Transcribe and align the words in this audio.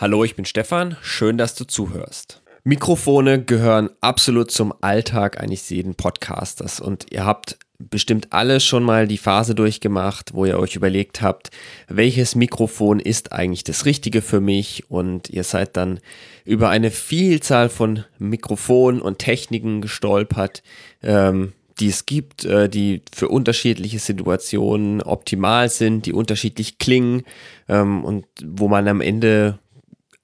Hallo, 0.00 0.24
ich 0.24 0.34
bin 0.34 0.46
Stefan, 0.46 0.96
schön, 1.02 1.36
dass 1.36 1.54
du 1.54 1.66
zuhörst. 1.66 2.40
Mikrofone 2.64 3.44
gehören 3.44 3.90
absolut 4.00 4.50
zum 4.50 4.72
Alltag 4.80 5.38
eines 5.38 5.68
jeden 5.68 5.94
Podcasters. 5.94 6.80
Und 6.80 7.08
ihr 7.10 7.26
habt 7.26 7.58
bestimmt 7.78 8.28
alle 8.30 8.60
schon 8.60 8.82
mal 8.82 9.06
die 9.06 9.18
Phase 9.18 9.54
durchgemacht, 9.54 10.32
wo 10.32 10.46
ihr 10.46 10.58
euch 10.58 10.74
überlegt 10.74 11.20
habt, 11.20 11.50
welches 11.86 12.34
Mikrofon 12.34 12.98
ist 12.98 13.32
eigentlich 13.32 13.62
das 13.62 13.84
Richtige 13.84 14.22
für 14.22 14.40
mich? 14.40 14.84
Und 14.88 15.28
ihr 15.28 15.44
seid 15.44 15.76
dann 15.76 16.00
über 16.46 16.70
eine 16.70 16.90
Vielzahl 16.90 17.68
von 17.68 18.04
Mikrofonen 18.18 19.02
und 19.02 19.18
Techniken 19.18 19.82
gestolpert, 19.82 20.62
ähm, 21.02 21.52
die 21.78 21.88
es 21.88 22.06
gibt, 22.06 22.46
äh, 22.46 22.70
die 22.70 23.02
für 23.12 23.28
unterschiedliche 23.28 23.98
Situationen 23.98 25.02
optimal 25.02 25.68
sind, 25.68 26.06
die 26.06 26.14
unterschiedlich 26.14 26.78
klingen 26.78 27.24
ähm, 27.68 28.02
und 28.02 28.24
wo 28.42 28.66
man 28.68 28.88
am 28.88 29.02
Ende 29.02 29.58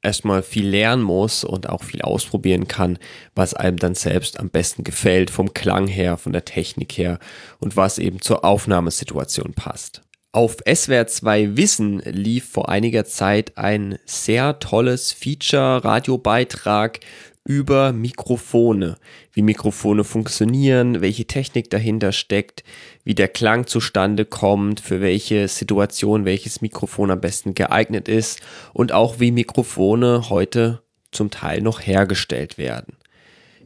erstmal 0.07 0.43
viel 0.43 0.69
lernen 0.69 1.03
muss 1.03 1.43
und 1.43 1.69
auch 1.69 1.83
viel 1.83 2.01
ausprobieren 2.01 2.69
kann, 2.69 2.99
was 3.35 3.55
einem 3.55 3.77
dann 3.77 3.97
selbst 3.97 4.39
am 4.39 4.49
besten 4.49 4.85
gefällt, 4.85 5.31
vom 5.31 5.53
Klang 5.53 5.89
her, 5.89 6.17
von 6.17 6.33
der 6.33 6.45
Technik 6.45 6.97
her 6.97 7.19
und 7.59 7.77
was 7.77 7.99
eben 7.99 8.23
zur 8.23 8.45
Aufnahmesituation 8.45 9.53
passt. 9.53 10.03
Auf 10.31 10.59
SWR 10.73 11.07
2 11.07 11.57
Wissen 11.57 11.99
lief 12.05 12.49
vor 12.49 12.69
einiger 12.69 13.05
Zeit 13.05 13.59
ein 13.59 13.99
sehr 14.05 14.59
tolles 14.61 15.13
Feature-Radiobeitrag 15.13 17.01
über 17.47 17.93
Mikrofone, 17.93 18.97
wie 19.33 19.43
Mikrofone 19.43 20.05
funktionieren, 20.05 21.01
welche 21.01 21.27
Technik 21.27 21.71
dahinter 21.71 22.13
steckt, 22.13 22.65
wie 23.05 23.15
der 23.15 23.29
Klang 23.29 23.67
zustande 23.67 24.25
kommt, 24.25 24.81
für 24.81 25.01
welche 25.01 25.49
Situation 25.49 26.25
welches 26.25 26.61
Mikrofon 26.61 27.11
am 27.11 27.21
besten 27.21 27.55
geeignet 27.55 28.09
ist 28.09 28.41
und 28.73 28.93
auch 28.93 29.21
wie 29.21 29.31
Mikrofone 29.31 30.29
heute 30.29 30.83
zum 31.13 31.31
Teil 31.31 31.63
noch 31.63 31.81
hergestellt 31.81 32.59
werden. 32.59 32.97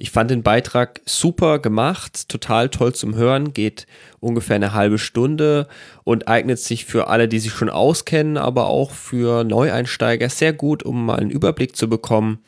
Ich 0.03 0.11
fand 0.11 0.31
den 0.31 0.43
Beitrag 0.43 1.03
super 1.05 1.59
gemacht, 1.59 2.31
total 2.31 2.71
toll 2.71 2.95
zum 2.95 3.17
Hören, 3.17 3.53
geht 3.53 3.87
ungefähr 4.19 4.57
eine 4.57 4.73
halbe 4.73 4.99
Stunde 4.99 5.69
und 6.05 6.27
eignet 6.27 6.59
sich 6.59 6.87
für 6.87 7.09
alle, 7.09 7.29
die 7.29 7.39
sich 7.39 7.53
schon 7.53 7.69
auskennen, 7.69 8.39
aber 8.39 8.69
auch 8.69 8.93
für 8.93 9.45
Neueinsteiger 9.45 10.31
sehr 10.31 10.55
gut, 10.55 10.83
um 10.85 11.05
mal 11.05 11.19
einen 11.19 11.31
Überblick 11.31 11.77
zu 11.77 11.87
bekommen, 11.87 12.39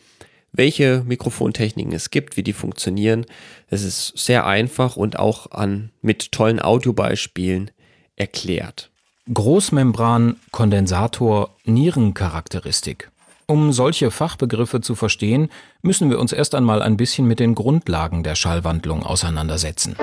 welche 0.53 1.03
Mikrofontechniken 1.07 1.93
es 1.93 2.11
gibt, 2.11 2.37
wie 2.37 2.43
die 2.43 2.53
funktionieren. 2.53 3.27
Es 3.69 3.83
ist 3.83 4.13
sehr 4.17 4.47
einfach 4.47 4.97
und 4.97 5.19
auch 5.19 5.51
an, 5.51 5.91
mit 6.03 6.33
tollen 6.33 6.61
Audiobeispielen 6.61 7.71
erklärt. 8.17 8.91
Großmembran, 9.33 10.37
Kondensator, 10.51 11.57
Nierencharakteristik. 11.65 13.11
Um 13.47 13.73
solche 13.73 14.11
Fachbegriffe 14.11 14.81
zu 14.81 14.95
verstehen, 14.95 15.49
müssen 15.81 16.11
wir 16.11 16.19
uns 16.19 16.33
erst 16.33 16.55
einmal 16.55 16.83
ein 16.83 16.97
bisschen 16.97 17.27
mit 17.27 17.41
den 17.41 17.55
Grundlagen 17.55 18.23
der 18.23 18.35
Schallwandlung 18.35 19.03
auseinandersetzen. 19.03 19.97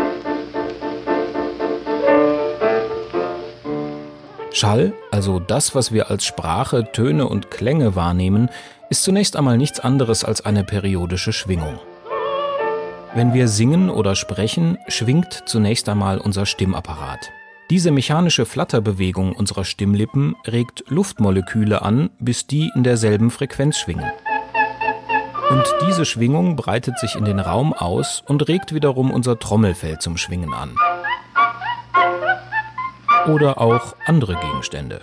Schall, 4.51 4.93
also 5.11 5.39
das, 5.39 5.75
was 5.75 5.91
wir 5.91 6.09
als 6.09 6.25
Sprache, 6.25 6.91
Töne 6.91 7.27
und 7.27 7.51
Klänge 7.51 7.95
wahrnehmen, 7.95 8.49
ist 8.89 9.03
zunächst 9.03 9.35
einmal 9.35 9.57
nichts 9.57 9.79
anderes 9.79 10.23
als 10.23 10.41
eine 10.45 10.63
periodische 10.63 11.31
Schwingung. 11.31 11.79
Wenn 13.13 13.33
wir 13.33 13.47
singen 13.47 13.89
oder 13.89 14.15
sprechen, 14.15 14.77
schwingt 14.87 15.43
zunächst 15.45 15.89
einmal 15.89 16.19
unser 16.19 16.45
Stimmapparat. 16.45 17.31
Diese 17.69 17.91
mechanische 17.91 18.45
Flatterbewegung 18.45 19.33
unserer 19.33 19.63
Stimmlippen 19.63 20.35
regt 20.47 20.83
Luftmoleküle 20.87 21.83
an, 21.83 22.09
bis 22.19 22.47
die 22.47 22.71
in 22.75 22.83
derselben 22.83 23.29
Frequenz 23.29 23.77
schwingen. 23.77 24.11
Und 25.51 25.63
diese 25.87 26.05
Schwingung 26.05 26.55
breitet 26.55 26.97
sich 26.99 27.15
in 27.15 27.25
den 27.25 27.39
Raum 27.39 27.73
aus 27.73 28.23
und 28.27 28.47
regt 28.47 28.73
wiederum 28.73 29.11
unser 29.11 29.37
Trommelfell 29.37 29.99
zum 29.99 30.17
Schwingen 30.17 30.53
an. 30.53 30.75
Oder 33.27 33.59
auch 33.59 33.95
andere 34.05 34.35
Gegenstände. 34.35 35.01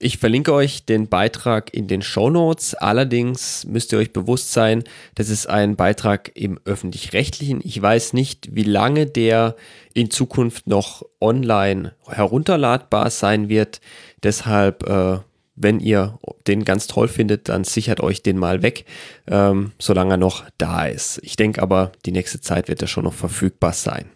Ich 0.00 0.18
verlinke 0.18 0.52
euch 0.52 0.84
den 0.84 1.08
Beitrag 1.08 1.74
in 1.74 1.88
den 1.88 2.02
Show 2.02 2.30
Notes. 2.30 2.74
Allerdings 2.74 3.66
müsst 3.66 3.90
ihr 3.92 3.98
euch 3.98 4.12
bewusst 4.12 4.52
sein, 4.52 4.84
das 5.16 5.28
ist 5.28 5.48
ein 5.48 5.74
Beitrag 5.74 6.30
im 6.34 6.60
öffentlich-rechtlichen. 6.64 7.60
Ich 7.64 7.82
weiß 7.82 8.12
nicht, 8.12 8.54
wie 8.54 8.62
lange 8.62 9.06
der 9.06 9.56
in 9.94 10.10
Zukunft 10.10 10.68
noch 10.68 11.04
online 11.20 11.94
herunterladbar 12.06 13.10
sein 13.10 13.48
wird. 13.48 13.80
Deshalb, 14.22 14.88
äh, 14.88 15.18
wenn 15.56 15.80
ihr 15.80 16.16
den 16.48 16.64
ganz 16.64 16.86
toll 16.86 17.08
findet, 17.08 17.48
dann 17.48 17.64
sichert 17.64 18.00
euch 18.00 18.22
den 18.22 18.38
mal 18.38 18.62
weg, 18.62 18.84
ähm, 19.28 19.72
solange 19.78 20.14
er 20.14 20.16
noch 20.16 20.44
da 20.58 20.86
ist. 20.86 21.20
Ich 21.22 21.36
denke 21.36 21.62
aber, 21.62 21.92
die 22.06 22.12
nächste 22.12 22.40
Zeit 22.40 22.68
wird 22.68 22.82
er 22.82 22.88
schon 22.88 23.04
noch 23.04 23.12
verfügbar 23.12 23.72
sein. 23.72 24.06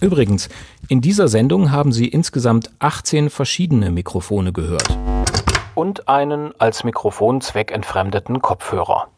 Übrigens, 0.00 0.48
in 0.88 1.00
dieser 1.00 1.28
Sendung 1.28 1.70
haben 1.70 1.92
Sie 1.92 2.06
insgesamt 2.06 2.70
18 2.78 3.30
verschiedene 3.30 3.90
Mikrofone 3.90 4.52
gehört. 4.52 4.96
Und 5.74 6.08
einen 6.08 6.52
als 6.60 6.84
Mikrofonzweck 6.84 7.72
entfremdeten 7.72 8.42
Kopfhörer. 8.42 9.08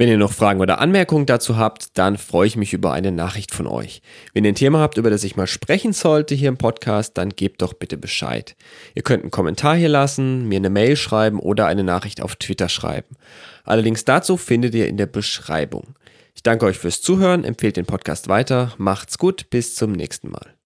Wenn 0.00 0.08
ihr 0.08 0.16
noch 0.16 0.32
Fragen 0.32 0.62
oder 0.62 0.80
Anmerkungen 0.80 1.26
dazu 1.26 1.58
habt, 1.58 1.98
dann 1.98 2.16
freue 2.16 2.46
ich 2.46 2.56
mich 2.56 2.72
über 2.72 2.94
eine 2.94 3.12
Nachricht 3.12 3.52
von 3.52 3.66
euch. 3.66 4.00
Wenn 4.32 4.46
ihr 4.46 4.52
ein 4.52 4.54
Thema 4.54 4.78
habt, 4.78 4.96
über 4.96 5.10
das 5.10 5.24
ich 5.24 5.36
mal 5.36 5.46
sprechen 5.46 5.92
sollte 5.92 6.34
hier 6.34 6.48
im 6.48 6.56
Podcast, 6.56 7.18
dann 7.18 7.28
gebt 7.28 7.60
doch 7.60 7.74
bitte 7.74 7.98
Bescheid. 7.98 8.56
Ihr 8.94 9.02
könnt 9.02 9.24
einen 9.24 9.30
Kommentar 9.30 9.76
hier 9.76 9.90
lassen, 9.90 10.48
mir 10.48 10.56
eine 10.56 10.70
Mail 10.70 10.96
schreiben 10.96 11.38
oder 11.38 11.66
eine 11.66 11.84
Nachricht 11.84 12.22
auf 12.22 12.36
Twitter 12.36 12.70
schreiben. 12.70 13.14
Allerdings 13.62 14.06
dazu 14.06 14.38
findet 14.38 14.74
ihr 14.74 14.88
in 14.88 14.96
der 14.96 15.04
Beschreibung. 15.04 15.88
Ich 16.34 16.42
danke 16.42 16.64
euch 16.64 16.78
fürs 16.78 17.02
Zuhören, 17.02 17.44
empfehlt 17.44 17.76
den 17.76 17.84
Podcast 17.84 18.28
weiter, 18.28 18.72
macht's 18.78 19.18
gut, 19.18 19.50
bis 19.50 19.74
zum 19.74 19.92
nächsten 19.92 20.30
Mal. 20.30 20.54